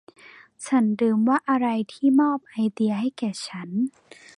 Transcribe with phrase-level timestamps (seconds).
[0.65, 3.69] ฉันลืมว่าอะไรที่มอบไอเดียให้แก่ฉัน